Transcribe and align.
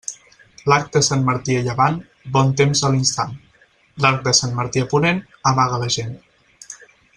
L'arc 0.71 0.87
de 0.93 1.01
Sant 1.07 1.25
Martí 1.27 1.57
a 1.57 1.59
llevant, 1.67 1.99
bon 2.37 2.49
temps 2.61 2.81
a 2.89 2.91
l'instant; 2.95 3.37
l'arc 4.07 4.27
de 4.29 4.35
Sant 4.41 4.57
Martí 4.61 4.83
a 4.87 4.91
ponent, 4.95 5.23
amaga 5.53 5.81
la 5.85 5.95
gent. 6.01 6.19